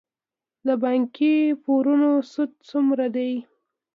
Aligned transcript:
د 0.65 0.67
بانکي 0.83 1.35
پورونو 1.63 2.11
سود 2.31 2.51
څومره 2.69 3.05
دی؟ 3.15 3.31